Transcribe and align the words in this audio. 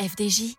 FDJ. 0.00 0.54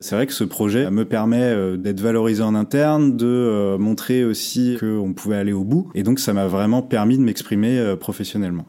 C'est 0.00 0.14
vrai 0.14 0.28
que 0.28 0.32
ce 0.32 0.44
projet 0.44 0.90
me 0.92 1.04
permet 1.04 1.42
euh, 1.42 1.76
d'être 1.76 2.00
valorisé 2.00 2.42
en 2.42 2.54
interne, 2.54 3.16
de 3.16 3.26
euh, 3.26 3.78
montrer 3.78 4.24
aussi 4.24 4.76
qu'on 4.78 5.12
pouvait 5.12 5.36
aller 5.36 5.52
au 5.52 5.64
bout, 5.64 5.90
et 5.96 6.04
donc 6.04 6.20
ça 6.20 6.32
m'a 6.32 6.46
vraiment 6.46 6.82
permis 6.82 7.18
de 7.18 7.22
m'exprimer 7.22 7.76
euh, 7.78 7.96
professionnellement. 7.96 8.66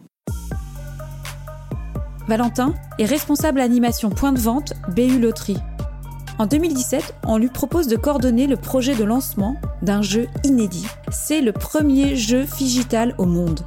Valentin 2.28 2.73
est 2.98 3.05
responsable 3.05 3.60
animation 3.60 4.10
point 4.10 4.34
de 4.34 4.39
vente 4.39 4.73
BU 4.96 5.20
Loterie. 5.20 5.57
En 6.40 6.48
2017, 6.48 7.16
on 7.28 7.38
lui 7.38 7.50
propose 7.50 7.88
de 7.88 7.96
coordonner 7.96 8.48
le 8.48 8.56
projet 8.56 8.96
de 8.96 9.04
lancement 9.04 9.56
d'un 9.84 10.02
jeu 10.02 10.28
inédit. 10.44 10.88
C'est 11.12 11.42
le 11.42 11.52
premier 11.52 12.16
jeu 12.16 12.46
digital 12.58 13.14
au 13.18 13.26
monde. 13.26 13.60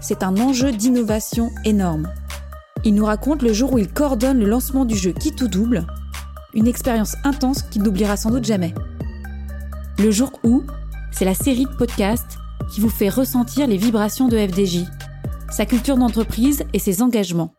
C'est 0.00 0.22
un 0.22 0.36
enjeu 0.38 0.72
d'innovation 0.72 1.50
énorme. 1.64 2.08
Il 2.84 2.94
nous 2.94 3.04
raconte 3.04 3.42
le 3.42 3.52
jour 3.52 3.72
où 3.72 3.78
il 3.78 3.92
coordonne 3.92 4.38
le 4.38 4.46
lancement 4.46 4.84
du 4.84 4.96
jeu 4.96 5.12
Qui 5.12 5.32
tout 5.32 5.48
double, 5.48 5.86
une 6.54 6.68
expérience 6.68 7.16
intense 7.24 7.62
qu'il 7.62 7.82
n'oubliera 7.82 8.16
sans 8.16 8.30
doute 8.30 8.44
jamais. 8.44 8.74
Le 9.98 10.10
jour 10.10 10.30
où, 10.44 10.62
c'est 11.10 11.24
la 11.24 11.34
série 11.34 11.64
de 11.64 11.76
podcasts 11.76 12.38
qui 12.70 12.80
vous 12.80 12.90
fait 12.90 13.08
ressentir 13.08 13.66
les 13.66 13.76
vibrations 13.76 14.28
de 14.28 14.38
FDJ, 14.38 14.84
sa 15.50 15.66
culture 15.66 15.96
d'entreprise 15.96 16.64
et 16.72 16.78
ses 16.78 17.02
engagements. 17.02 17.52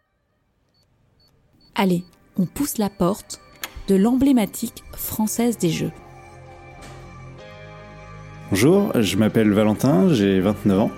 Allez, 1.76 2.04
on 2.38 2.46
pousse 2.46 2.78
la 2.78 2.90
porte 2.90 3.42
de 3.88 3.96
l'emblématique 3.96 4.84
française 4.94 5.58
des 5.58 5.70
jeux. 5.70 5.92
Bonjour, 8.52 8.92
je 9.00 9.18
m'appelle 9.18 9.52
Valentin, 9.52 10.14
j'ai 10.14 10.40
29 10.40 10.80
ans. 10.80 10.92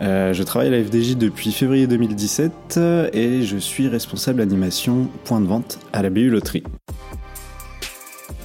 Euh, 0.00 0.32
je 0.32 0.42
travaille 0.42 0.68
à 0.68 0.70
la 0.72 0.82
FDJ 0.82 1.16
depuis 1.16 1.52
février 1.52 1.86
2017 1.86 2.80
et 3.12 3.42
je 3.42 3.56
suis 3.56 3.88
responsable 3.88 4.40
animation 4.40 5.08
point 5.24 5.40
de 5.40 5.46
vente 5.46 5.78
à 5.92 6.02
la 6.02 6.10
BU 6.10 6.30
Loterie. 6.30 6.64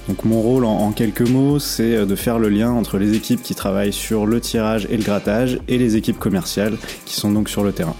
Donc 0.08 0.24
mon 0.24 0.40
rôle 0.40 0.64
en, 0.64 0.90
quelques 0.92 1.28
mots, 1.28 1.58
c'est 1.58 2.04
de 2.06 2.14
faire 2.14 2.38
le 2.38 2.48
lien 2.48 2.70
entre 2.70 2.98
les 2.98 3.14
équipes 3.14 3.42
qui 3.42 3.54
travaillent 3.54 3.92
sur 3.92 4.26
le 4.26 4.40
tirage 4.40 4.86
et 4.90 4.96
le 4.96 5.04
grattage 5.04 5.60
et 5.68 5.78
les 5.78 5.96
équipes 5.96 6.18
commerciales 6.18 6.76
qui 7.04 7.14
sont 7.14 7.30
donc 7.30 7.48
sur 7.48 7.62
le 7.62 7.72
terrain. 7.72 7.94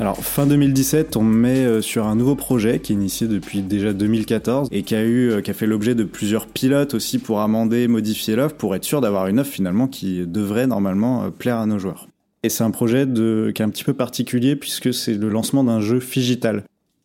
Alors 0.00 0.16
fin 0.16 0.46
2017, 0.46 1.16
on 1.16 1.22
met 1.22 1.64
euh, 1.64 1.80
sur 1.80 2.06
un 2.06 2.16
nouveau 2.16 2.34
projet 2.34 2.80
qui 2.80 2.92
est 2.92 2.96
initié 2.96 3.28
depuis 3.28 3.62
déjà 3.62 3.92
2014 3.92 4.68
et 4.72 4.82
qui 4.82 4.94
a 4.94 4.98
euh, 4.98 5.40
qui 5.42 5.50
a 5.50 5.54
fait 5.54 5.66
l'objet 5.66 5.94
de 5.94 6.04
plusieurs 6.04 6.46
pilotes 6.46 6.94
aussi 6.94 7.18
pour 7.18 7.40
amender, 7.40 7.86
modifier 7.88 8.34
l'offre 8.34 8.56
pour 8.56 8.74
être 8.74 8.84
sûr 8.84 9.00
d'avoir 9.00 9.26
une 9.26 9.38
offre 9.38 9.52
finalement 9.52 9.86
qui 9.86 10.26
devrait 10.26 10.66
normalement 10.66 11.30
plaire 11.30 11.58
à 11.58 11.66
nos 11.66 11.78
joueurs. 11.78 12.08
Et 12.44 12.48
c'est 12.48 12.64
un 12.64 12.72
projet 12.72 13.06
qui 13.06 13.62
est 13.62 13.64
un 13.64 13.70
petit 13.70 13.84
peu 13.84 13.94
particulier 13.94 14.56
puisque 14.56 14.92
c'est 14.92 15.14
le 15.14 15.28
lancement 15.28 15.62
d'un 15.62 15.80
jeu 15.80 16.00
digital. 16.00 16.64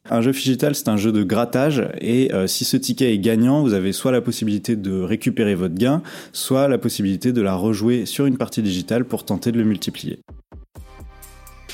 Un 0.10 0.22
jeu 0.22 0.32
digital, 0.32 0.74
c'est 0.74 0.88
un 0.88 0.98
jeu 0.98 1.12
de 1.12 1.22
grattage 1.22 1.84
et 2.00 2.34
euh, 2.34 2.48
si 2.48 2.64
ce 2.64 2.78
ticket 2.78 3.14
est 3.14 3.20
gagnant, 3.20 3.62
vous 3.62 3.74
avez 3.74 3.92
soit 3.92 4.12
la 4.12 4.22
possibilité 4.22 4.76
de 4.78 5.02
récupérer 5.02 5.54
votre 5.54 5.76
gain, 5.76 6.02
soit 6.32 6.68
la 6.70 6.78
possibilité 6.78 7.34
de 7.34 7.42
la 7.42 7.56
rejouer 7.56 8.06
sur 8.06 8.26
une 8.26 8.38
partie 8.38 8.64
digitale 8.64 9.04
pour 9.04 9.26
tenter 9.26 9.52
de 9.52 9.58
le 9.58 9.66
multiplier. 9.66 10.20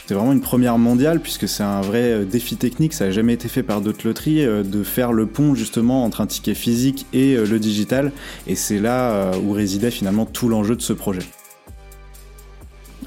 C'est 0.08 0.16
vraiment 0.16 0.34
une 0.34 0.42
première 0.42 0.78
mondiale 0.78 1.22
puisque 1.22 1.48
c'est 1.48 1.64
un 1.64 1.82
vrai 1.82 2.12
euh, 2.12 2.26
défi 2.26 2.58
technique, 2.58 2.94
ça 2.94 3.06
n'a 3.06 3.12
jamais 3.12 3.34
été 3.34 3.48
fait 3.48 3.64
par 3.64 3.80
d'autres 3.80 4.06
loteries, 4.06 4.44
euh, 4.44 4.64
de 4.64 4.84
faire 4.84 5.14
le 5.14 5.28
pont 5.28 5.54
justement 5.54 6.04
entre 6.04 6.20
un 6.20 6.28
ticket 6.28 6.56
physique 6.56 7.06
et 7.14 7.36
le 7.36 7.60
digital 7.60 8.12
et 8.48 8.56
c'est 8.56 8.80
là 8.80 9.32
où 9.38 9.52
résidait 9.52 9.92
finalement 9.92 10.26
tout 10.26 10.50
l'enjeu 10.50 10.76
de 10.76 10.82
ce 10.82 10.92
projet. 10.92 11.22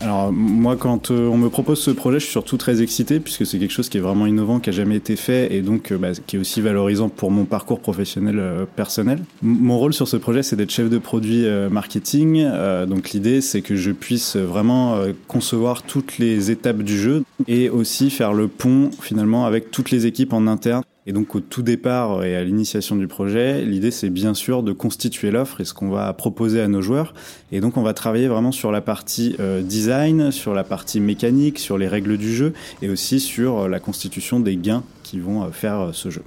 Alors 0.00 0.32
moi 0.32 0.76
quand 0.76 1.10
euh, 1.10 1.28
on 1.28 1.36
me 1.36 1.48
propose 1.48 1.80
ce 1.80 1.90
projet, 1.90 2.18
je 2.18 2.24
suis 2.24 2.32
surtout 2.32 2.56
très 2.56 2.82
excité 2.82 3.20
puisque 3.20 3.46
c'est 3.46 3.58
quelque 3.58 3.72
chose 3.72 3.88
qui 3.88 3.98
est 3.98 4.00
vraiment 4.00 4.26
innovant, 4.26 4.60
qui 4.60 4.70
a 4.70 4.72
jamais 4.72 4.96
été 4.96 5.16
fait 5.16 5.54
et 5.54 5.62
donc 5.62 5.92
euh, 5.92 5.98
bah, 5.98 6.12
qui 6.26 6.36
est 6.36 6.38
aussi 6.38 6.60
valorisant 6.60 7.08
pour 7.08 7.30
mon 7.30 7.44
parcours 7.44 7.80
professionnel 7.80 8.38
euh, 8.38 8.64
personnel. 8.76 9.20
mon 9.42 9.78
rôle 9.78 9.94
sur 9.94 10.08
ce 10.08 10.16
projet, 10.16 10.42
c'est 10.42 10.56
d'être 10.56 10.70
chef 10.70 10.90
de 10.90 10.98
produit 10.98 11.46
marketing. 11.70 12.46
donc 12.86 13.10
l'idée, 13.10 13.40
c'est 13.40 13.62
que 13.62 13.76
je 13.76 13.90
puisse 13.90 14.36
vraiment 14.36 14.98
concevoir 15.28 15.82
toutes 15.82 16.18
les 16.18 16.50
étapes 16.50 16.82
du 16.82 16.98
jeu 16.98 17.24
et 17.46 17.68
aussi 17.70 18.10
faire 18.10 18.32
le 18.32 18.48
pont 18.48 18.90
finalement 19.00 19.46
avec 19.46 19.70
toutes 19.70 19.90
les 19.90 20.06
équipes 20.06 20.32
en 20.32 20.46
interne 20.46 20.82
et 21.06 21.12
donc 21.12 21.34
au 21.34 21.40
tout 21.40 21.62
départ 21.62 22.24
et 22.24 22.36
à 22.36 22.42
l'initiation 22.42 22.96
du 22.96 23.06
projet, 23.06 23.64
l'idée 23.64 23.90
c'est 23.90 24.10
bien 24.10 24.34
sûr 24.34 24.62
de 24.62 24.72
constituer 24.72 25.30
l'offre 25.30 25.60
et 25.60 25.64
ce 25.64 25.72
qu'on 25.72 25.88
va 25.88 26.12
proposer 26.12 26.60
à 26.60 26.68
nos 26.68 26.82
joueurs. 26.82 27.14
Et 27.52 27.60
donc 27.60 27.76
on 27.76 27.82
va 27.82 27.94
travailler 27.94 28.28
vraiment 28.28 28.52
sur 28.52 28.72
la 28.72 28.80
partie 28.80 29.36
euh, 29.38 29.62
design, 29.62 30.32
sur 30.32 30.52
la 30.52 30.64
partie 30.64 31.00
mécanique, 31.00 31.58
sur 31.58 31.78
les 31.78 31.88
règles 31.88 32.18
du 32.18 32.34
jeu 32.34 32.52
et 32.82 32.88
aussi 32.88 33.20
sur 33.20 33.60
euh, 33.60 33.68
la 33.68 33.78
constitution 33.78 34.40
des 34.40 34.56
gains 34.56 34.82
qui 35.04 35.20
vont 35.20 35.44
euh, 35.44 35.50
faire 35.50 35.90
ce 35.92 36.10
jeu. 36.10 36.22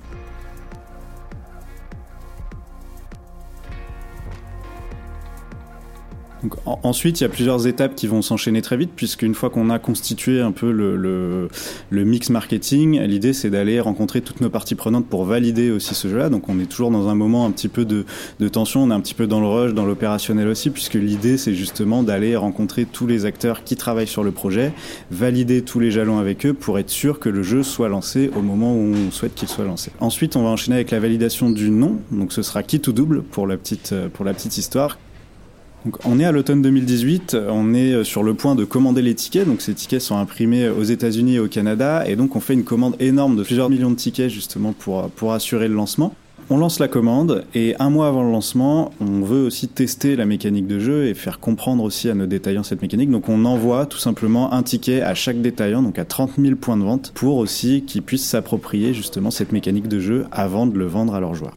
Ensuite, 6.65 7.19
il 7.19 7.23
y 7.23 7.25
a 7.25 7.29
plusieurs 7.29 7.67
étapes 7.67 7.95
qui 7.95 8.07
vont 8.07 8.21
s'enchaîner 8.21 8.61
très 8.61 8.77
vite, 8.77 8.91
puisqu'une 8.95 9.33
fois 9.33 9.49
qu'on 9.49 9.69
a 9.69 9.79
constitué 9.79 10.41
un 10.41 10.51
peu 10.51 10.71
le, 10.71 11.49
mix 11.91 12.29
marketing, 12.29 12.99
l'idée 13.01 13.33
c'est 13.33 13.49
d'aller 13.49 13.79
rencontrer 13.79 14.21
toutes 14.21 14.41
nos 14.41 14.49
parties 14.49 14.75
prenantes 14.75 15.05
pour 15.05 15.25
valider 15.25 15.71
aussi 15.71 15.95
ce 15.95 16.07
jeu-là. 16.07 16.29
Donc 16.29 16.49
on 16.49 16.59
est 16.59 16.65
toujours 16.65 16.91
dans 16.91 17.07
un 17.09 17.15
moment 17.15 17.45
un 17.45 17.51
petit 17.51 17.67
peu 17.67 17.85
de, 17.85 18.05
tension, 18.49 18.83
on 18.83 18.91
est 18.91 18.93
un 18.93 19.01
petit 19.01 19.13
peu 19.13 19.27
dans 19.27 19.39
le 19.39 19.47
rush, 19.47 19.73
dans 19.73 19.85
l'opérationnel 19.85 20.47
aussi, 20.47 20.69
puisque 20.69 20.95
l'idée 20.95 21.37
c'est 21.37 21.53
justement 21.53 22.03
d'aller 22.03 22.35
rencontrer 22.35 22.85
tous 22.85 23.07
les 23.07 23.25
acteurs 23.25 23.63
qui 23.63 23.75
travaillent 23.75 24.07
sur 24.07 24.23
le 24.23 24.31
projet, 24.31 24.73
valider 25.11 25.61
tous 25.61 25.79
les 25.79 25.91
jalons 25.91 26.19
avec 26.19 26.45
eux 26.45 26.53
pour 26.53 26.79
être 26.79 26.89
sûr 26.89 27.19
que 27.19 27.29
le 27.29 27.43
jeu 27.43 27.63
soit 27.63 27.89
lancé 27.89 28.31
au 28.35 28.41
moment 28.41 28.73
où 28.73 28.93
on 29.07 29.11
souhaite 29.11 29.35
qu'il 29.35 29.47
soit 29.47 29.65
lancé. 29.65 29.91
Ensuite, 29.99 30.35
on 30.35 30.43
va 30.43 30.49
enchaîner 30.49 30.75
avec 30.75 30.91
la 30.91 30.99
validation 30.99 31.49
du 31.49 31.69
nom, 31.69 31.97
donc 32.11 32.33
ce 32.33 32.41
sera 32.41 32.63
kit 32.63 32.81
ou 32.87 32.91
double 32.91 33.23
pour 33.23 33.47
la 33.47 33.57
petite 33.57 34.57
histoire 34.57 34.97
on 36.03 36.19
est 36.19 36.25
à 36.25 36.31
l'automne 36.31 36.61
2018, 36.61 37.37
on 37.49 37.73
est 37.73 38.03
sur 38.03 38.23
le 38.23 38.33
point 38.33 38.55
de 38.55 38.65
commander 38.65 39.01
les 39.01 39.15
tickets, 39.15 39.47
donc 39.47 39.61
ces 39.61 39.73
tickets 39.73 40.01
sont 40.01 40.17
imprimés 40.17 40.69
aux 40.69 40.83
États-Unis 40.83 41.35
et 41.35 41.39
au 41.39 41.47
Canada, 41.47 42.03
et 42.07 42.15
donc 42.15 42.35
on 42.35 42.39
fait 42.39 42.53
une 42.53 42.63
commande 42.63 42.95
énorme 42.99 43.35
de 43.35 43.43
plusieurs 43.43 43.69
millions 43.69 43.91
de 43.91 43.95
tickets 43.95 44.29
justement 44.29 44.73
pour, 44.73 45.09
pour 45.09 45.33
assurer 45.33 45.67
le 45.67 45.75
lancement. 45.75 46.13
On 46.51 46.57
lance 46.57 46.79
la 46.79 46.87
commande 46.87 47.45
et 47.53 47.75
un 47.77 47.91
mois 47.91 48.07
avant 48.07 48.23
le 48.23 48.31
lancement, 48.31 48.91
on 48.99 49.21
veut 49.21 49.45
aussi 49.45 49.67
tester 49.67 50.15
la 50.15 50.25
mécanique 50.25 50.65
de 50.65 50.79
jeu 50.79 51.05
et 51.05 51.13
faire 51.13 51.39
comprendre 51.39 51.83
aussi 51.83 52.09
à 52.09 52.15
nos 52.15 52.25
détaillants 52.25 52.63
cette 52.63 52.81
mécanique. 52.81 53.11
Donc 53.11 53.29
on 53.29 53.45
envoie 53.45 53.85
tout 53.85 53.99
simplement 53.99 54.51
un 54.51 54.63
ticket 54.63 55.01
à 55.03 55.13
chaque 55.13 55.41
détaillant, 55.41 55.83
donc 55.83 55.99
à 55.99 56.05
30 56.05 56.31
000 56.39 56.55
points 56.55 56.75
de 56.75 56.83
vente, 56.83 57.11
pour 57.13 57.37
aussi 57.37 57.83
qu'ils 57.83 58.01
puissent 58.01 58.25
s'approprier 58.25 58.95
justement 58.95 59.29
cette 59.29 59.51
mécanique 59.51 59.87
de 59.87 59.99
jeu 59.99 60.25
avant 60.31 60.65
de 60.65 60.75
le 60.75 60.87
vendre 60.87 61.13
à 61.13 61.19
leurs 61.19 61.35
joueurs. 61.35 61.55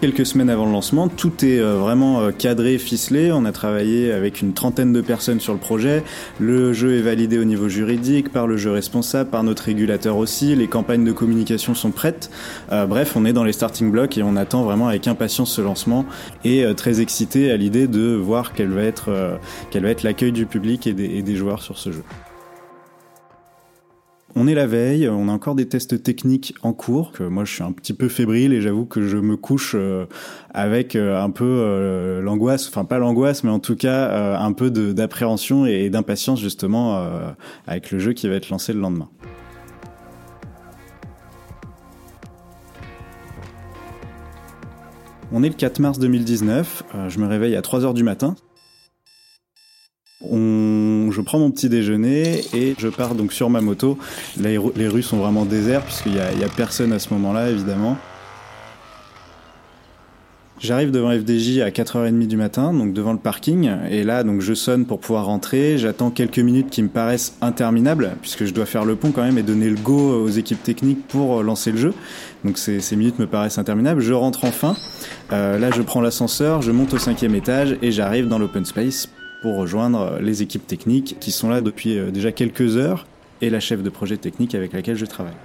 Quelques 0.00 0.26
semaines 0.26 0.48
avant 0.48 0.64
le 0.64 0.70
lancement, 0.70 1.08
tout 1.08 1.44
est 1.44 1.58
euh, 1.58 1.74
vraiment 1.74 2.20
euh, 2.20 2.30
cadré, 2.30 2.78
ficelé. 2.78 3.32
On 3.32 3.44
a 3.44 3.50
travaillé 3.50 4.12
avec 4.12 4.40
une 4.40 4.52
trentaine 4.52 4.92
de 4.92 5.00
personnes 5.00 5.40
sur 5.40 5.52
le 5.52 5.58
projet. 5.58 6.04
Le 6.38 6.72
jeu 6.72 6.96
est 6.96 7.02
validé 7.02 7.36
au 7.36 7.42
niveau 7.42 7.68
juridique 7.68 8.30
par 8.30 8.46
le 8.46 8.56
jeu 8.56 8.70
responsable, 8.70 9.28
par 9.28 9.42
notre 9.42 9.64
régulateur 9.64 10.16
aussi. 10.16 10.54
Les 10.54 10.68
campagnes 10.68 11.04
de 11.04 11.10
communication 11.10 11.74
sont 11.74 11.90
prêtes. 11.90 12.30
Euh, 12.70 12.86
bref, 12.86 13.16
on 13.16 13.24
est 13.24 13.32
dans 13.32 13.42
les 13.42 13.52
starting 13.52 13.90
blocks 13.90 14.16
et 14.16 14.22
on 14.22 14.36
attend 14.36 14.62
vraiment 14.62 14.86
avec 14.86 15.08
impatience 15.08 15.50
ce 15.50 15.62
lancement 15.62 16.04
et 16.44 16.64
très 16.76 17.00
excité 17.00 17.50
à 17.50 17.56
l'idée 17.56 17.88
de 17.88 18.14
voir 18.14 18.52
quel 18.54 18.68
va 18.68 18.82
être, 18.82 19.38
être 19.74 20.02
l'accueil 20.04 20.30
du 20.30 20.46
public 20.46 20.86
et 20.86 20.92
des 20.92 21.36
joueurs 21.36 21.60
sur 21.60 21.76
ce 21.76 21.90
jeu. 21.90 22.04
On 24.40 24.46
est 24.46 24.54
la 24.54 24.68
veille, 24.68 25.08
on 25.08 25.28
a 25.28 25.32
encore 25.32 25.56
des 25.56 25.66
tests 25.66 26.00
techniques 26.00 26.54
en 26.62 26.72
cours. 26.72 27.10
Que 27.10 27.24
moi, 27.24 27.44
je 27.44 27.52
suis 27.52 27.64
un 27.64 27.72
petit 27.72 27.92
peu 27.92 28.08
fébrile 28.08 28.52
et 28.52 28.60
j'avoue 28.60 28.86
que 28.86 29.02
je 29.02 29.16
me 29.16 29.36
couche 29.36 29.72
euh, 29.74 30.06
avec 30.54 30.94
euh, 30.94 31.20
un 31.20 31.30
peu 31.30 31.44
euh, 31.44 32.20
l'angoisse, 32.20 32.68
enfin 32.68 32.84
pas 32.84 32.98
l'angoisse, 32.98 33.42
mais 33.42 33.50
en 33.50 33.58
tout 33.58 33.74
cas 33.74 34.38
un 34.38 34.52
peu 34.52 34.70
d'appréhension 34.70 35.66
et 35.66 35.90
d'impatience 35.90 36.40
justement 36.40 37.04
avec 37.66 37.90
le 37.90 37.98
jeu 37.98 38.12
qui 38.12 38.28
va 38.28 38.36
être 38.36 38.48
lancé 38.48 38.72
le 38.72 38.78
lendemain. 38.78 39.08
On 45.32 45.42
est 45.42 45.48
le 45.48 45.54
4 45.54 45.80
mars 45.80 45.98
2019, 45.98 46.84
je 47.08 47.18
me 47.18 47.26
réveille 47.26 47.56
à 47.56 47.62
3 47.62 47.84
heures 47.84 47.94
du 47.94 48.04
matin. 48.04 48.36
Prends 51.28 51.40
mon 51.40 51.50
petit 51.50 51.68
déjeuner 51.68 52.40
et 52.54 52.74
je 52.78 52.88
pars 52.88 53.14
donc 53.14 53.34
sur 53.34 53.50
ma 53.50 53.60
moto. 53.60 53.98
Les, 54.40 54.56
rues 54.56 55.02
sont 55.02 55.18
vraiment 55.18 55.44
désertes 55.44 55.84
puisqu'il 55.84 56.12
n'y 56.12 56.20
a, 56.20 56.48
personne 56.56 56.90
à 56.90 56.98
ce 56.98 57.12
moment-là, 57.12 57.50
évidemment. 57.50 57.98
J'arrive 60.58 60.90
devant 60.90 61.10
FDJ 61.10 61.58
à 61.58 61.68
4h30 61.68 62.26
du 62.26 62.38
matin, 62.38 62.72
donc 62.72 62.94
devant 62.94 63.12
le 63.12 63.18
parking, 63.18 63.70
et 63.90 64.04
là 64.04 64.24
donc 64.24 64.40
je 64.40 64.54
sonne 64.54 64.86
pour 64.86 65.00
pouvoir 65.00 65.26
rentrer. 65.26 65.76
J'attends 65.76 66.10
quelques 66.10 66.38
minutes 66.38 66.70
qui 66.70 66.82
me 66.82 66.88
paraissent 66.88 67.36
interminables, 67.42 68.16
puisque 68.22 68.46
je 68.46 68.54
dois 68.54 68.64
faire 68.64 68.86
le 68.86 68.96
pont 68.96 69.10
quand 69.10 69.22
même 69.22 69.36
et 69.36 69.42
donner 69.42 69.68
le 69.68 69.76
go 69.76 70.24
aux 70.24 70.30
équipes 70.30 70.62
techniques 70.62 71.06
pour 71.08 71.42
lancer 71.42 71.72
le 71.72 71.76
jeu. 71.76 71.94
Donc 72.42 72.56
ces, 72.56 72.80
ces 72.80 72.96
minutes 72.96 73.18
me 73.18 73.26
paraissent 73.26 73.58
interminables. 73.58 74.00
Je 74.00 74.14
rentre 74.14 74.46
enfin. 74.46 74.74
Euh, 75.32 75.58
là 75.58 75.70
je 75.70 75.82
prends 75.82 76.00
l'ascenseur, 76.00 76.62
je 76.62 76.70
monte 76.70 76.94
au 76.94 76.98
cinquième 76.98 77.34
étage 77.34 77.76
et 77.82 77.92
j'arrive 77.92 78.28
dans 78.28 78.38
l'open 78.38 78.64
space 78.64 79.10
pour 79.42 79.56
rejoindre 79.56 80.18
les 80.20 80.42
équipes 80.42 80.66
techniques 80.66 81.16
qui 81.20 81.30
sont 81.30 81.48
là 81.48 81.60
depuis 81.60 81.98
euh, 81.98 82.10
déjà 82.10 82.32
quelques 82.32 82.76
heures. 82.76 83.06
et 83.40 83.50
la 83.50 83.60
chef 83.60 83.82
de 83.82 83.90
projet 83.90 84.16
technique 84.16 84.54
avec 84.54 84.72
laquelle 84.72 84.96
je 84.96 85.06
travaille. 85.06 85.36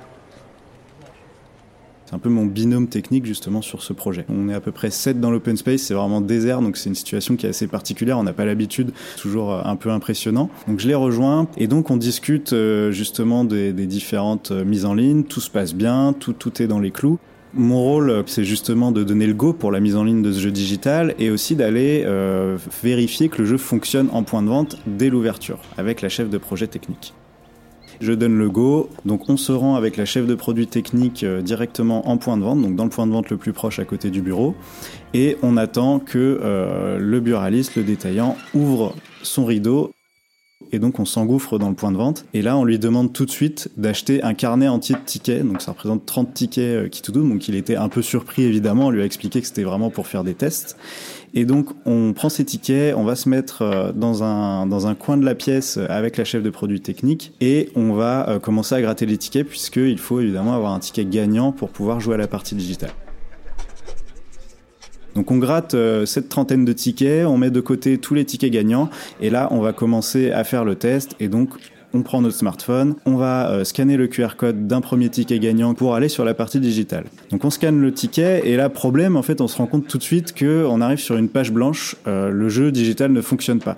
C'est 2.13 2.17
un 2.17 2.19
peu 2.19 2.29
mon 2.29 2.45
binôme 2.45 2.89
technique 2.89 3.25
justement 3.25 3.63
sur 3.63 3.81
ce 3.81 3.91
projet. 3.91 4.25
On 4.29 4.47
est 4.47 4.53
à 4.53 4.59
peu 4.59 4.71
près 4.71 4.91
7 4.91 5.19
dans 5.19 5.31
l'open 5.31 5.57
space, 5.57 5.81
c'est 5.81 5.95
vraiment 5.95 6.21
désert, 6.21 6.61
donc 6.61 6.77
c'est 6.77 6.89
une 6.89 6.95
situation 6.95 7.35
qui 7.35 7.47
est 7.47 7.49
assez 7.49 7.65
particulière, 7.65 8.19
on 8.19 8.23
n'a 8.23 8.33
pas 8.33 8.45
l'habitude, 8.45 8.91
toujours 9.17 9.51
euh, 9.51 9.61
un 9.63 9.75
peu 9.75 9.89
impressionnant. 9.89 10.51
Donc 10.67 10.79
je 10.79 10.87
les 10.87 10.93
rejoins 10.93 11.47
et 11.57 11.65
donc 11.65 11.89
on 11.89 11.97
discute 11.97 12.53
euh, 12.53 12.91
justement 12.91 13.45
des, 13.45 13.73
différentes 13.73 14.51
euh, 14.51 14.63
mises 14.63 14.85
en 14.85 14.93
ligne, 14.93 15.23
tout 15.23 15.41
se 15.41 15.49
passe 15.49 15.73
bien, 15.73 16.13
tout, 16.13 16.33
tout 16.33 16.61
est 16.61 16.67
dans 16.67 16.79
les 16.79 16.91
clous. 16.91 17.17
Mon 17.55 17.81
rôle, 17.81 18.23
c'est 18.25 18.43
justement 18.43 18.91
de 18.91 19.03
donner 19.03 19.27
le 19.27 19.33
go 19.33 19.53
pour 19.53 19.71
la 19.71 19.79
mise 19.79 19.95
en 19.95 20.03
ligne 20.03 20.23
de 20.23 20.31
ce 20.31 20.39
jeu 20.39 20.51
digital 20.51 21.13
et 21.19 21.29
aussi 21.29 21.55
d'aller 21.55 22.03
vérifier 22.81 23.29
que 23.29 23.43
le 23.43 23.45
jeu 23.45 23.57
fonctionne 23.57 24.09
en 24.11 24.23
point 24.23 24.41
de 24.41 24.49
vente 24.49 24.77
dès 24.87 25.09
l'ouverture 25.09 25.59
avec 25.77 26.01
la 26.01 26.09
chef 26.09 26.29
de 26.29 26.37
projet 26.39 26.67
technique. 26.67 27.13
Je 28.01 28.11
donne 28.11 28.37
le 28.37 28.49
go, 28.49 28.89
donc 29.05 29.29
on 29.29 29.37
se 29.37 29.51
rend 29.51 29.75
avec 29.75 29.97
la 29.97 30.05
chef 30.05 30.25
de 30.25 30.35
produit 30.35 30.67
technique 30.67 31.23
euh, 31.23 31.41
directement 31.41 32.09
en 32.09 32.17
point 32.17 32.37
de 32.37 32.43
vente, 32.43 32.61
donc 32.61 32.75
dans 32.75 32.83
le 32.83 32.89
point 32.89 33.07
de 33.07 33.11
vente 33.11 33.29
le 33.29 33.37
plus 33.37 33.53
proche 33.53 33.79
à 33.79 33.85
côté 33.85 34.09
du 34.09 34.21
bureau, 34.21 34.55
et 35.13 35.37
on 35.41 35.57
attend 35.57 35.99
que 35.99 36.39
euh, 36.43 36.97
le 36.97 37.19
buraliste, 37.19 37.75
le 37.75 37.83
détaillant, 37.83 38.35
ouvre 38.53 38.93
son 39.21 39.45
rideau 39.45 39.91
et 40.71 40.79
donc 40.79 40.99
on 40.99 41.05
s'engouffre 41.05 41.59
dans 41.59 41.69
le 41.69 41.75
point 41.75 41.91
de 41.91 41.97
vente. 41.97 42.25
Et 42.33 42.41
là, 42.41 42.57
on 42.57 42.63
lui 42.63 42.79
demande 42.79 43.13
tout 43.13 43.25
de 43.25 43.31
suite 43.31 43.69
d'acheter 43.77 44.23
un 44.23 44.33
carnet 44.33 44.67
entier 44.67 44.95
de 44.95 45.01
tickets. 45.05 45.45
Donc 45.45 45.61
ça 45.61 45.71
représente 45.71 46.05
30 46.05 46.33
tickets 46.33 46.85
euh, 46.85 46.87
qui 46.89 47.01
tout 47.01 47.11
double. 47.11 47.29
Donc 47.29 47.47
il 47.47 47.55
était 47.55 47.75
un 47.75 47.89
peu 47.89 48.01
surpris 48.01 48.43
évidemment. 48.43 48.87
On 48.87 48.89
lui 48.89 49.01
a 49.01 49.05
expliqué 49.05 49.41
que 49.41 49.47
c'était 49.47 49.63
vraiment 49.63 49.89
pour 49.89 50.07
faire 50.07 50.23
des 50.23 50.33
tests. 50.33 50.77
Et 51.35 51.45
donc, 51.45 51.69
on 51.85 52.13
prend 52.13 52.29
ces 52.29 52.45
tickets, 52.45 52.93
on 52.95 53.03
va 53.03 53.15
se 53.15 53.27
mettre 53.27 53.63
euh, 53.63 53.91
dans 53.91 54.23
un, 54.23 54.67
dans 54.67 54.85
un 54.85 54.93
coin 54.93 55.17
de 55.17 55.25
la 55.25 55.33
pièce 55.33 55.79
avec 55.89 56.17
la 56.17 56.25
chef 56.25 56.43
de 56.43 56.49
produit 56.51 56.79
technique 56.79 57.33
et 57.41 57.69
on 57.75 57.93
va 57.93 58.29
euh, 58.29 58.39
commencer 58.39 58.75
à 58.75 58.81
gratter 58.81 59.07
les 59.07 59.17
tickets 59.17 59.47
puisqu'il 59.47 59.97
faut 59.97 60.19
évidemment 60.19 60.53
avoir 60.53 60.73
un 60.73 60.79
ticket 60.79 61.05
gagnant 61.05 61.51
pour 61.51 61.69
pouvoir 61.69 61.99
jouer 61.99 62.15
à 62.15 62.17
la 62.17 62.27
partie 62.27 62.53
digitale. 62.53 62.91
Donc 65.15 65.31
on 65.31 65.37
gratte 65.37 65.73
euh, 65.73 66.05
cette 66.05 66.29
trentaine 66.29 66.65
de 66.65 66.73
tickets, 66.73 67.25
on 67.25 67.37
met 67.37 67.51
de 67.51 67.61
côté 67.61 67.97
tous 67.97 68.13
les 68.13 68.25
tickets 68.25 68.51
gagnants 68.51 68.89
et 69.21 69.29
là 69.29 69.47
on 69.51 69.59
va 69.59 69.73
commencer 69.73 70.31
à 70.31 70.43
faire 70.43 70.65
le 70.65 70.75
test 70.75 71.15
et 71.19 71.27
donc 71.27 71.49
on 71.93 72.01
prend 72.01 72.21
notre 72.21 72.35
smartphone, 72.35 72.95
on 73.05 73.15
va 73.17 73.51
euh, 73.51 73.63
scanner 73.63 73.97
le 73.97 74.07
QR 74.07 74.35
code 74.35 74.65
d'un 74.65 74.81
premier 74.81 75.09
ticket 75.09 75.37
gagnant 75.37 75.75
pour 75.75 75.93
aller 75.93 76.09
sur 76.09 76.25
la 76.25 76.33
partie 76.33 76.59
digitale. 76.59 77.05
Donc 77.29 77.45
on 77.45 77.51
scanne 77.51 77.79
le 77.79 77.93
ticket 77.93 78.41
et 78.45 78.57
là 78.57 78.69
problème 78.69 79.15
en 79.15 79.21
fait 79.21 79.41
on 79.41 79.47
se 79.47 79.57
rend 79.57 79.67
compte 79.67 79.87
tout 79.87 79.99
de 79.99 80.03
suite 80.03 80.33
que 80.33 80.65
on 80.67 80.81
arrive 80.81 80.99
sur 80.99 81.17
une 81.17 81.29
page 81.29 81.51
blanche, 81.51 81.95
euh, 82.07 82.29
le 82.29 82.49
jeu 82.49 82.71
digital 82.71 83.11
ne 83.11 83.21
fonctionne 83.21 83.59
pas 83.59 83.77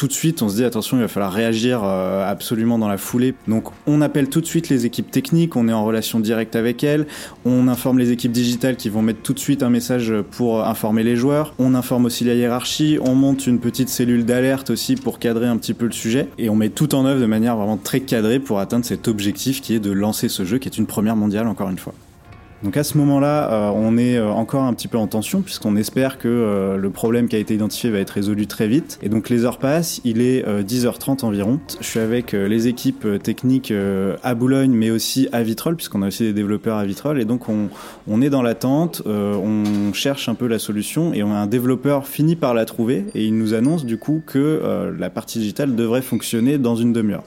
tout 0.00 0.06
de 0.06 0.14
suite, 0.14 0.40
on 0.40 0.48
se 0.48 0.56
dit 0.56 0.64
attention, 0.64 0.96
il 0.96 1.00
va 1.00 1.08
falloir 1.08 1.30
réagir 1.30 1.82
euh, 1.84 2.26
absolument 2.26 2.78
dans 2.78 2.88
la 2.88 2.96
foulée. 2.96 3.34
Donc 3.48 3.68
on 3.86 4.00
appelle 4.00 4.30
tout 4.30 4.40
de 4.40 4.46
suite 4.46 4.70
les 4.70 4.86
équipes 4.86 5.10
techniques, 5.10 5.56
on 5.56 5.68
est 5.68 5.74
en 5.74 5.84
relation 5.84 6.20
directe 6.20 6.56
avec 6.56 6.82
elles, 6.82 7.06
on 7.44 7.68
informe 7.68 7.98
les 7.98 8.10
équipes 8.10 8.32
digitales 8.32 8.76
qui 8.76 8.88
vont 8.88 9.02
mettre 9.02 9.20
tout 9.20 9.34
de 9.34 9.38
suite 9.38 9.62
un 9.62 9.68
message 9.68 10.14
pour 10.30 10.64
informer 10.64 11.02
les 11.02 11.16
joueurs, 11.16 11.52
on 11.58 11.74
informe 11.74 12.06
aussi 12.06 12.24
la 12.24 12.32
hiérarchie, 12.34 12.98
on 13.02 13.14
monte 13.14 13.46
une 13.46 13.60
petite 13.60 13.90
cellule 13.90 14.24
d'alerte 14.24 14.70
aussi 14.70 14.94
pour 14.94 15.18
cadrer 15.18 15.48
un 15.48 15.58
petit 15.58 15.74
peu 15.74 15.84
le 15.84 15.92
sujet 15.92 16.28
et 16.38 16.48
on 16.48 16.56
met 16.56 16.70
tout 16.70 16.94
en 16.94 17.04
œuvre 17.04 17.20
de 17.20 17.26
manière 17.26 17.56
vraiment 17.56 17.76
très 17.76 18.00
cadrée 18.00 18.38
pour 18.38 18.58
atteindre 18.58 18.86
cet 18.86 19.06
objectif 19.06 19.60
qui 19.60 19.74
est 19.74 19.80
de 19.80 19.92
lancer 19.92 20.30
ce 20.30 20.46
jeu 20.46 20.56
qui 20.56 20.66
est 20.70 20.78
une 20.78 20.86
première 20.86 21.16
mondiale 21.16 21.46
encore 21.46 21.68
une 21.68 21.78
fois. 21.78 21.92
Donc 22.62 22.76
à 22.76 22.84
ce 22.84 22.98
moment-là, 22.98 23.50
euh, 23.50 23.72
on 23.74 23.96
est 23.96 24.18
euh, 24.18 24.28
encore 24.28 24.64
un 24.64 24.74
petit 24.74 24.88
peu 24.88 24.98
en 24.98 25.06
tension 25.06 25.40
puisqu'on 25.40 25.76
espère 25.76 26.18
que 26.18 26.28
euh, 26.28 26.76
le 26.76 26.90
problème 26.90 27.26
qui 27.26 27.36
a 27.36 27.38
été 27.38 27.54
identifié 27.54 27.90
va 27.90 27.98
être 27.98 28.10
résolu 28.10 28.46
très 28.46 28.68
vite. 28.68 28.98
Et 29.02 29.08
donc 29.08 29.30
les 29.30 29.46
heures 29.46 29.58
passent, 29.58 30.02
il 30.04 30.20
est 30.20 30.44
10h30 30.44 31.24
environ. 31.24 31.58
Je 31.80 31.86
suis 31.86 32.00
avec 32.00 32.32
les 32.32 32.68
équipes 32.68 33.06
techniques 33.22 33.72
à 34.22 34.34
Boulogne 34.34 34.72
mais 34.72 34.90
aussi 34.90 35.28
à 35.32 35.42
Vitrolles 35.42 35.76
puisqu'on 35.76 36.02
a 36.02 36.08
aussi 36.08 36.24
des 36.24 36.32
développeurs 36.32 36.76
à 36.76 36.84
Vitrolles. 36.84 37.20
Et 37.20 37.24
donc 37.24 37.46
on, 37.48 38.22
est 38.22 38.30
dans 38.30 38.42
l'attente, 38.42 39.02
on 39.06 39.92
cherche 39.92 40.28
un 40.28 40.34
peu 40.34 40.46
la 40.46 40.58
solution. 40.58 41.12
Et 41.14 41.22
un 41.22 41.46
développeur 41.46 42.06
fini 42.06 42.36
par 42.36 42.54
la 42.54 42.64
trouver. 42.64 43.06
Et 43.14 43.24
il 43.24 43.36
nous 43.36 43.54
annonce 43.54 43.84
du 43.84 43.98
coup 43.98 44.22
que 44.26 44.92
la 44.98 45.10
partie 45.10 45.38
digitale 45.38 45.74
devrait 45.74 46.02
fonctionner 46.02 46.58
dans 46.58 46.76
une 46.76 46.92
demi-heure 46.92 47.24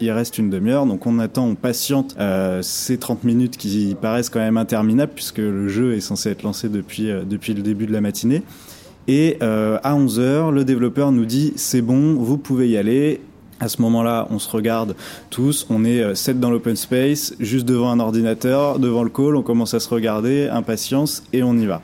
il 0.00 0.10
reste 0.10 0.38
une 0.38 0.50
demi-heure, 0.50 0.86
donc 0.86 1.06
on 1.06 1.18
attend, 1.18 1.46
on 1.46 1.54
patiente 1.54 2.16
euh, 2.18 2.62
ces 2.62 2.98
30 2.98 3.24
minutes 3.24 3.56
qui 3.56 3.96
paraissent 4.00 4.30
quand 4.30 4.40
même 4.40 4.56
interminables 4.56 5.12
puisque 5.14 5.38
le 5.38 5.68
jeu 5.68 5.94
est 5.94 6.00
censé 6.00 6.30
être 6.30 6.42
lancé 6.42 6.68
depuis, 6.68 7.10
euh, 7.10 7.22
le 7.22 7.62
début 7.62 7.86
de 7.86 7.92
la 7.92 8.00
matinée. 8.00 8.42
Et 9.08 9.38
euh, 9.42 9.78
à 9.82 9.94
11h, 9.94 10.50
le 10.50 10.64
développeur 10.64 11.12
nous 11.12 11.24
dit 11.24 11.52
c'est 11.56 11.82
bon, 11.82 12.14
vous 12.14 12.38
pouvez 12.38 12.68
y 12.68 12.76
aller. 12.76 13.20
À 13.62 13.68
ce 13.68 13.82
moment-là, 13.82 14.26
on 14.30 14.38
se 14.38 14.48
regarde 14.48 14.96
tous, 15.28 15.66
on 15.68 15.84
est 15.84 16.14
7 16.14 16.40
dans 16.40 16.50
l'open 16.50 16.76
space, 16.76 17.34
juste 17.40 17.66
devant 17.66 17.90
un 17.90 18.00
ordinateur, 18.00 18.78
devant 18.78 19.02
le 19.02 19.10
call, 19.10 19.36
on 19.36 19.42
commence 19.42 19.74
à 19.74 19.80
se 19.80 19.88
regarder, 19.90 20.48
impatience, 20.48 21.24
et 21.34 21.42
on 21.42 21.54
y 21.58 21.66
va. 21.66 21.82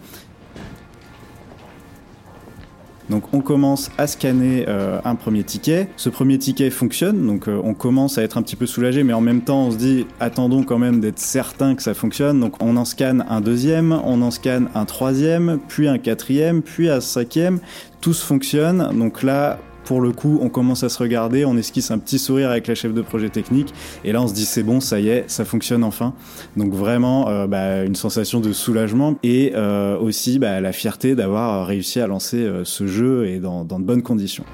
Donc 3.10 3.32
on 3.32 3.40
commence 3.40 3.90
à 3.98 4.06
scanner 4.06 4.64
euh, 4.68 5.00
un 5.04 5.14
premier 5.14 5.44
ticket. 5.44 5.88
Ce 5.96 6.08
premier 6.08 6.38
ticket 6.38 6.70
fonctionne, 6.70 7.26
donc 7.26 7.48
euh, 7.48 7.60
on 7.62 7.74
commence 7.74 8.18
à 8.18 8.22
être 8.22 8.36
un 8.38 8.42
petit 8.42 8.56
peu 8.56 8.66
soulagé, 8.66 9.04
mais 9.04 9.12
en 9.12 9.20
même 9.20 9.42
temps 9.42 9.66
on 9.66 9.70
se 9.70 9.76
dit 9.76 10.06
attendons 10.20 10.62
quand 10.64 10.78
même 10.78 11.00
d'être 11.00 11.18
certain 11.18 11.74
que 11.74 11.82
ça 11.82 11.94
fonctionne. 11.94 12.40
Donc 12.40 12.62
on 12.62 12.76
en 12.76 12.84
scanne 12.84 13.24
un 13.28 13.40
deuxième, 13.40 13.92
on 14.04 14.22
en 14.22 14.30
scanne 14.30 14.68
un 14.74 14.84
troisième, 14.84 15.58
puis 15.68 15.88
un 15.88 15.98
quatrième, 15.98 16.62
puis 16.62 16.88
un 16.88 17.00
cinquième. 17.00 17.60
Tout 18.00 18.14
fonctionne. 18.14 18.90
Donc 18.98 19.22
là 19.22 19.58
pour 19.86 20.00
le 20.00 20.10
coup, 20.12 20.38
on 20.42 20.48
commence 20.48 20.82
à 20.82 20.88
se 20.88 20.98
regarder, 20.98 21.44
on 21.44 21.56
esquisse 21.56 21.90
un 21.92 21.98
petit 21.98 22.18
sourire 22.18 22.50
avec 22.50 22.66
la 22.66 22.74
chef 22.74 22.92
de 22.92 23.00
projet 23.02 23.30
technique, 23.30 23.72
et 24.04 24.12
là 24.12 24.20
on 24.20 24.26
se 24.26 24.34
dit 24.34 24.44
c'est 24.44 24.64
bon, 24.64 24.80
ça 24.80 24.98
y 25.00 25.08
est, 25.08 25.24
ça 25.28 25.44
fonctionne 25.44 25.84
enfin. 25.84 26.12
Donc 26.56 26.74
vraiment 26.74 27.28
euh, 27.28 27.46
bah, 27.46 27.84
une 27.84 27.94
sensation 27.94 28.40
de 28.40 28.52
soulagement 28.52 29.16
et 29.22 29.52
euh, 29.54 29.96
aussi 29.96 30.40
bah, 30.40 30.60
la 30.60 30.72
fierté 30.72 31.14
d'avoir 31.14 31.66
réussi 31.66 32.00
à 32.00 32.08
lancer 32.08 32.38
euh, 32.38 32.64
ce 32.64 32.86
jeu 32.88 33.28
et 33.28 33.38
dans, 33.38 33.64
dans 33.64 33.78
de 33.78 33.84
bonnes 33.84 34.02
conditions. 34.02 34.44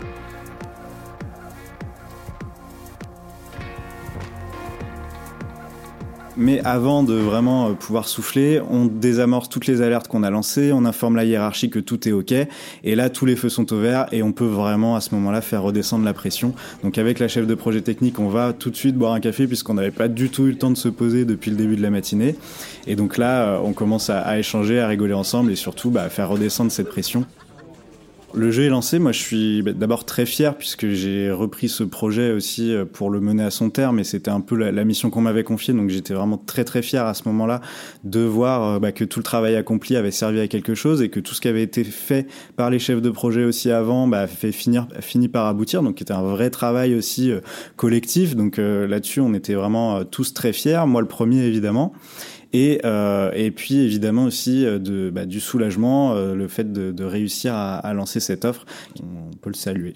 Mais 6.36 6.60
avant 6.64 7.02
de 7.02 7.14
vraiment 7.14 7.68
euh, 7.68 7.72
pouvoir 7.72 8.08
souffler, 8.08 8.60
on 8.70 8.86
désamorce 8.86 9.50
toutes 9.50 9.66
les 9.66 9.82
alertes 9.82 10.08
qu'on 10.08 10.22
a 10.22 10.30
lancées, 10.30 10.72
on 10.72 10.84
informe 10.86 11.16
la 11.16 11.24
hiérarchie 11.24 11.68
que 11.68 11.78
tout 11.78 12.08
est 12.08 12.12
OK, 12.12 12.32
et 12.32 12.94
là 12.94 13.10
tous 13.10 13.26
les 13.26 13.36
feux 13.36 13.50
sont 13.50 13.70
ouverts 13.72 14.06
et 14.12 14.22
on 14.22 14.32
peut 14.32 14.46
vraiment 14.46 14.96
à 14.96 15.00
ce 15.00 15.14
moment-là 15.14 15.42
faire 15.42 15.62
redescendre 15.62 16.04
la 16.04 16.14
pression. 16.14 16.54
Donc 16.82 16.96
avec 16.96 17.18
la 17.18 17.28
chef 17.28 17.46
de 17.46 17.54
projet 17.54 17.82
technique, 17.82 18.18
on 18.18 18.28
va 18.28 18.54
tout 18.54 18.70
de 18.70 18.76
suite 18.76 18.96
boire 18.96 19.12
un 19.12 19.20
café 19.20 19.46
puisqu'on 19.46 19.74
n'avait 19.74 19.90
pas 19.90 20.08
du 20.08 20.30
tout 20.30 20.46
eu 20.46 20.50
le 20.50 20.58
temps 20.58 20.70
de 20.70 20.76
se 20.76 20.88
poser 20.88 21.26
depuis 21.26 21.50
le 21.50 21.56
début 21.56 21.76
de 21.76 21.82
la 21.82 21.90
matinée. 21.90 22.36
Et 22.86 22.96
donc 22.96 23.18
là, 23.18 23.42
euh, 23.42 23.58
on 23.62 23.74
commence 23.74 24.08
à, 24.08 24.38
échanger, 24.38 24.80
à 24.80 24.88
rigoler 24.88 25.14
ensemble 25.14 25.52
et 25.52 25.56
surtout 25.56 25.90
bah, 25.90 26.02
à 26.04 26.08
faire 26.08 26.30
redescendre 26.30 26.72
cette 26.72 26.88
pression. 26.88 27.26
Le 28.34 28.50
jeu 28.50 28.64
est 28.64 28.68
lancé. 28.70 28.98
Moi, 28.98 29.12
je 29.12 29.18
suis 29.18 29.62
bah, 29.62 29.72
d'abord 29.72 30.06
très 30.06 30.24
fier 30.24 30.56
puisque 30.56 30.88
j'ai 30.88 31.30
repris 31.30 31.68
ce 31.68 31.84
projet 31.84 32.32
aussi 32.32 32.74
euh, 32.74 32.86
pour 32.86 33.10
le 33.10 33.20
mener 33.20 33.42
à 33.42 33.50
son 33.50 33.68
terme 33.68 33.98
et 33.98 34.04
c'était 34.04 34.30
un 34.30 34.40
peu 34.40 34.56
la, 34.56 34.84
mission 34.84 35.10
qu'on 35.10 35.20
m'avait 35.20 35.44
confiée. 35.44 35.74
Donc, 35.74 35.90
j'étais 35.90 36.14
vraiment 36.14 36.38
très 36.38 36.64
très 36.64 36.80
fier 36.82 37.04
à 37.04 37.12
ce 37.12 37.28
moment-là 37.28 37.60
de 38.04 38.20
voir 38.20 38.64
euh, 38.64 38.78
bah, 38.78 38.92
que 38.92 39.04
tout 39.04 39.18
le 39.18 39.24
travail 39.24 39.54
accompli 39.56 39.96
avait 39.96 40.10
servi 40.10 40.40
à 40.40 40.48
quelque 40.48 40.74
chose 40.74 41.02
et 41.02 41.10
que 41.10 41.20
tout 41.20 41.34
ce 41.34 41.42
qui 41.42 41.48
avait 41.48 41.62
été 41.62 41.84
fait 41.84 42.26
par 42.56 42.70
les 42.70 42.78
chefs 42.78 43.02
de 43.02 43.10
projet 43.10 43.44
aussi 43.44 43.70
avant 43.70 44.08
bah, 44.08 44.26
fait 44.26 44.52
finir 44.52 44.88
fini 45.00 45.28
par 45.28 45.46
aboutir. 45.46 45.82
Donc, 45.82 45.96
c'était 45.98 46.14
un 46.14 46.22
vrai 46.22 46.48
travail 46.48 46.94
aussi 46.94 47.30
euh, 47.30 47.40
collectif. 47.76 48.34
Donc 48.34 48.56
là-dessus, 48.56 49.20
on 49.20 49.34
était 49.34 49.54
vraiment 49.54 50.04
tous 50.04 50.32
très 50.34 50.52
fiers. 50.52 50.82
Moi, 50.86 51.00
le 51.00 51.08
premier 51.08 51.42
évidemment. 51.44 51.92
Et, 52.52 52.80
euh, 52.84 53.30
et 53.34 53.50
puis 53.50 53.78
évidemment 53.78 54.24
aussi 54.24 54.66
euh, 54.66 54.78
de, 54.78 55.10
bah, 55.10 55.24
du 55.24 55.40
soulagement, 55.40 56.14
euh, 56.14 56.34
le 56.34 56.48
fait 56.48 56.70
de, 56.72 56.92
de 56.92 57.04
réussir 57.04 57.54
à, 57.54 57.76
à 57.76 57.94
lancer 57.94 58.20
cette 58.20 58.44
offre, 58.44 58.66
on 59.02 59.34
peut 59.40 59.50
le 59.50 59.54
saluer. 59.54 59.94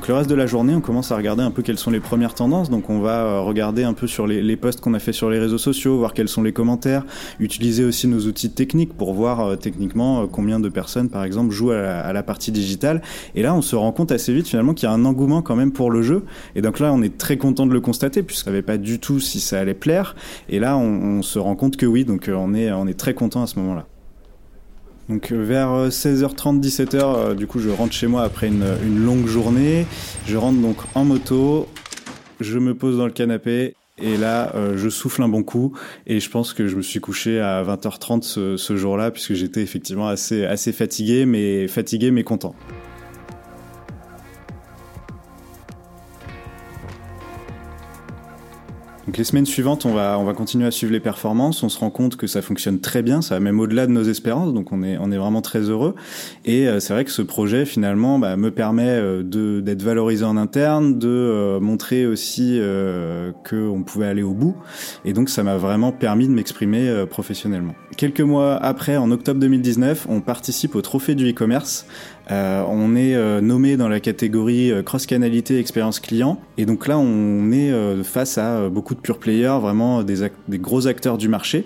Donc 0.00 0.08
le 0.08 0.14
reste 0.14 0.30
de 0.30 0.34
la 0.34 0.46
journée, 0.46 0.74
on 0.74 0.80
commence 0.80 1.12
à 1.12 1.16
regarder 1.18 1.42
un 1.42 1.50
peu 1.50 1.60
quelles 1.60 1.76
sont 1.76 1.90
les 1.90 2.00
premières 2.00 2.32
tendances. 2.32 2.70
Donc 2.70 2.88
on 2.88 3.00
va 3.00 3.20
euh, 3.20 3.40
regarder 3.40 3.84
un 3.84 3.92
peu 3.92 4.06
sur 4.06 4.26
les, 4.26 4.56
posts 4.56 4.80
qu'on 4.80 4.94
a 4.94 4.98
fait 4.98 5.12
sur 5.12 5.28
les 5.28 5.38
réseaux 5.38 5.58
sociaux, 5.58 5.98
voir 5.98 6.14
quels 6.14 6.26
sont 6.26 6.42
les 6.42 6.54
commentaires, 6.54 7.04
utiliser 7.38 7.84
aussi 7.84 8.08
nos 8.08 8.20
outils 8.20 8.50
techniques 8.50 8.94
pour 8.94 9.12
voir 9.12 9.40
euh, 9.40 9.56
techniquement 9.56 10.22
euh, 10.22 10.26
combien 10.26 10.58
de 10.58 10.70
personnes, 10.70 11.10
par 11.10 11.22
exemple, 11.22 11.52
jouent 11.52 11.72
à 11.72 12.14
la, 12.14 12.22
partie 12.22 12.50
digitale. 12.50 13.02
Et 13.34 13.42
là, 13.42 13.54
on 13.54 13.60
se 13.60 13.76
rend 13.76 13.92
compte 13.92 14.10
assez 14.10 14.32
vite 14.32 14.48
finalement 14.48 14.72
qu'il 14.72 14.88
y 14.88 14.90
a 14.90 14.94
un 14.94 15.04
engouement 15.04 15.42
quand 15.42 15.54
même 15.54 15.70
pour 15.70 15.90
le 15.90 16.00
jeu. 16.00 16.24
Et 16.54 16.62
donc 16.62 16.80
là, 16.80 16.94
on 16.94 17.02
est 17.02 17.18
très 17.18 17.36
content 17.36 17.66
de 17.66 17.74
le 17.74 17.82
constater 17.82 18.22
puisqu'on 18.22 18.46
savait 18.46 18.62
pas 18.62 18.78
du 18.78 19.00
tout 19.00 19.20
si 19.20 19.38
ça 19.38 19.60
allait 19.60 19.74
plaire. 19.74 20.16
Et 20.48 20.60
là, 20.60 20.78
on, 20.78 21.20
se 21.20 21.38
rend 21.38 21.56
compte 21.56 21.76
que 21.76 21.84
oui. 21.84 22.06
Donc 22.06 22.30
on 22.34 22.54
est 22.54 22.72
on 22.72 22.86
est 22.86 22.98
très 22.98 23.12
content 23.12 23.42
à 23.42 23.46
ce 23.46 23.58
moment-là. 23.58 23.84
Donc 25.10 25.32
euh, 25.32 25.42
vers 25.42 25.88
16h30, 25.88 26.58
euh, 26.58 26.60
17h, 26.60 26.98
euh, 27.02 27.34
du 27.34 27.48
coup 27.48 27.58
je 27.58 27.68
rentre 27.68 27.92
chez 27.92 28.06
moi 28.06 28.22
après 28.22 28.46
une, 28.46 29.04
longue 29.04 29.26
journée. 29.26 29.84
Je 30.28 30.36
rentre 30.36 30.60
donc 30.60 30.76
en 30.94 31.04
moto, 31.04 31.66
je 32.38 32.60
me 32.60 32.76
pose 32.76 32.96
dans 32.96 33.06
le 33.06 33.12
canapé 33.12 33.74
et 33.98 34.16
là 34.16 34.54
je 34.76 34.88
souffle 34.88 35.22
un 35.22 35.28
bon 35.28 35.42
coup 35.42 35.76
et 36.06 36.20
je 36.20 36.30
pense 36.30 36.54
que 36.54 36.68
je 36.68 36.76
me 36.76 36.80
suis 36.80 37.00
couché 37.00 37.38
à 37.38 37.62
20h30 37.62 38.56
ce, 38.56 38.76
jour-là 38.76 39.10
puisque 39.10 39.34
j'étais 39.34 39.60
effectivement 39.60 40.08
assez, 40.08 40.46
assez 40.46 40.72
fatigué 40.72 41.26
mais 41.26 41.68
fatigué 41.68 42.10
mais 42.10 42.22
content. 42.22 42.54
Donc 49.10 49.18
les 49.18 49.24
semaines 49.24 49.44
suivantes, 49.44 49.86
on 49.86 49.92
va, 49.92 50.20
on 50.20 50.24
va 50.24 50.34
continuer 50.34 50.68
à 50.68 50.70
suivre 50.70 50.92
les 50.92 51.00
performances. 51.00 51.64
On 51.64 51.68
se 51.68 51.80
rend 51.80 51.90
compte 51.90 52.14
que 52.14 52.28
ça 52.28 52.42
fonctionne 52.42 52.78
très 52.78 53.02
bien, 53.02 53.22
ça 53.22 53.34
va 53.34 53.40
même 53.40 53.58
au-delà 53.58 53.88
de 53.88 53.90
nos 53.90 54.04
espérances. 54.04 54.54
Donc 54.54 54.70
on 54.70 54.84
est, 54.84 54.98
on 54.98 55.10
est 55.10 55.16
vraiment 55.16 55.42
très 55.42 55.62
heureux. 55.62 55.96
Et 56.44 56.68
euh, 56.68 56.78
c'est 56.78 56.92
vrai 56.92 57.04
que 57.04 57.10
ce 57.10 57.22
projet 57.22 57.64
finalement 57.64 58.20
bah, 58.20 58.36
me 58.36 58.52
permet 58.52 58.86
euh, 58.86 59.24
de 59.24 59.60
d'être 59.62 59.82
valorisé 59.82 60.24
en 60.24 60.36
interne, 60.36 61.00
de 61.00 61.08
euh, 61.08 61.58
montrer 61.58 62.06
aussi 62.06 62.58
euh, 62.60 63.32
qu'on 63.50 63.82
pouvait 63.82 64.06
aller 64.06 64.22
au 64.22 64.32
bout. 64.32 64.54
Et 65.04 65.12
donc 65.12 65.28
ça 65.28 65.42
m'a 65.42 65.56
vraiment 65.56 65.90
permis 65.90 66.28
de 66.28 66.32
m'exprimer 66.32 67.04
professionnellement. 67.10 67.74
Quelques 67.96 68.20
mois 68.20 68.54
après, 68.58 68.96
en 68.96 69.10
octobre 69.10 69.40
2019, 69.40 70.06
on 70.08 70.20
participe 70.20 70.76
au 70.76 70.82
Trophée 70.82 71.16
du 71.16 71.28
e-commerce 71.28 71.84
euh, 72.30 72.62
on 72.68 72.94
est 72.94 73.14
euh, 73.14 73.40
nommé 73.40 73.76
dans 73.76 73.88
la 73.88 73.98
catégorie 73.98 74.70
euh, 74.70 74.82
cross-canalité 74.82 75.58
expérience 75.58 75.98
client. 75.98 76.40
Et 76.58 76.64
donc 76.64 76.86
là, 76.86 76.98
on 76.98 77.50
est 77.52 77.72
face 78.04 78.38
à 78.38 78.68
beaucoup 78.68 78.94
de 78.94 79.00
pure 79.00 79.18
players, 79.18 79.58
vraiment 79.60 80.02
des, 80.02 80.30
gros 80.52 80.86
acteurs 80.86 81.16
du 81.16 81.28
marché. 81.28 81.64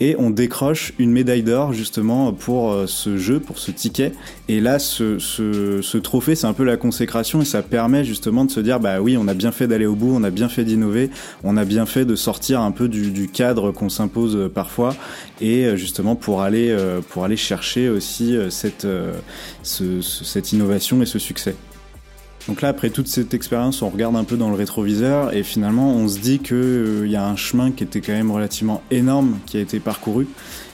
Et 0.00 0.16
on 0.18 0.30
décroche 0.30 0.92
une 0.98 1.12
médaille 1.12 1.42
d'or 1.42 1.72
justement 1.72 2.32
pour 2.32 2.76
ce 2.86 3.16
jeu, 3.16 3.40
pour 3.40 3.58
ce 3.58 3.70
ticket. 3.70 4.12
Et 4.48 4.60
là, 4.60 4.78
ce, 4.78 5.96
trophée, 5.98 6.34
c'est 6.34 6.46
un 6.46 6.52
peu 6.52 6.64
la 6.64 6.76
consécration 6.76 7.40
et 7.40 7.44
ça 7.46 7.62
permet 7.62 8.04
justement 8.04 8.44
de 8.44 8.50
se 8.50 8.60
dire, 8.60 8.80
bah 8.80 9.00
oui, 9.00 9.16
on 9.16 9.28
a 9.28 9.34
bien 9.34 9.50
fait 9.50 9.66
d'aller 9.66 9.86
au 9.86 9.94
bout, 9.94 10.14
on 10.14 10.24
a 10.24 10.30
bien 10.30 10.50
fait 10.50 10.64
d'innover, 10.64 11.08
on 11.42 11.56
a 11.56 11.64
bien 11.64 11.86
fait 11.86 12.04
de 12.04 12.16
sortir 12.16 12.60
un 12.60 12.70
peu 12.70 12.88
du, 12.88 13.10
du 13.12 13.28
cadre 13.28 13.72
qu'on 13.72 13.88
s'impose 13.88 14.50
parfois. 14.52 14.94
Et 15.40 15.74
justement 15.76 16.16
pour 16.16 16.42
aller, 16.42 16.76
pour 17.08 17.24
aller 17.24 17.36
chercher 17.36 17.88
aussi 17.88 18.36
cette, 18.50 18.86
ce, 19.62 20.02
cette 20.04 20.52
innovation 20.52 21.02
et 21.02 21.06
ce 21.06 21.18
succès. 21.18 21.56
Donc 22.46 22.60
là, 22.60 22.68
après 22.68 22.90
toute 22.90 23.08
cette 23.08 23.32
expérience, 23.32 23.80
on 23.80 23.88
regarde 23.88 24.16
un 24.16 24.24
peu 24.24 24.36
dans 24.36 24.50
le 24.50 24.54
rétroviseur 24.54 25.34
et 25.34 25.42
finalement, 25.42 25.94
on 25.94 26.08
se 26.08 26.18
dit 26.18 26.40
qu'il 26.40 26.56
euh, 26.56 27.08
y 27.08 27.16
a 27.16 27.26
un 27.26 27.36
chemin 27.36 27.70
qui 27.70 27.84
était 27.84 28.02
quand 28.02 28.12
même 28.12 28.30
relativement 28.30 28.82
énorme 28.90 29.38
qui 29.46 29.56
a 29.56 29.60
été 29.60 29.80
parcouru. 29.80 30.26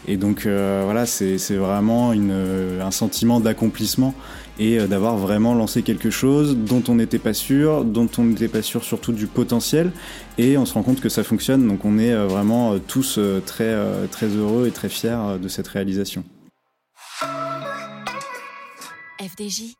Et 0.08 0.16
donc 0.16 0.46
euh, 0.46 0.82
voilà, 0.84 1.06
c'est 1.06 1.36
vraiment 1.54 2.12
euh, 2.16 2.82
un 2.82 2.90
sentiment 2.90 3.38
d'accomplissement 3.38 4.14
et 4.58 4.78
d'avoir 4.78 5.16
vraiment 5.16 5.54
lancé 5.54 5.82
quelque 5.82 6.10
chose 6.10 6.56
dont 6.56 6.82
on 6.88 6.96
n'était 6.96 7.20
pas 7.20 7.34
sûr, 7.34 7.84
dont 7.84 8.08
on 8.18 8.24
n'était 8.24 8.48
pas 8.48 8.62
sûr 8.62 8.82
surtout 8.82 9.12
du 9.12 9.26
potentiel. 9.26 9.92
Et 10.38 10.58
on 10.58 10.66
se 10.66 10.74
rend 10.74 10.82
compte 10.82 11.00
que 11.00 11.08
ça 11.08 11.22
fonctionne. 11.22 11.66
Donc 11.68 11.84
on 11.84 11.98
est 11.98 12.14
vraiment 12.14 12.78
tous 12.78 13.18
très, 13.46 13.74
très 14.10 14.26
heureux 14.26 14.66
et 14.66 14.70
très 14.70 14.90
fiers 14.90 15.38
de 15.40 15.48
cette 15.48 15.68
réalisation. 15.68 16.24
FDJ 19.20 19.79